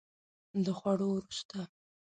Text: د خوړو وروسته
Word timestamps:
د 0.65 0.67
خوړو 0.77 1.07
وروسته 1.11 1.59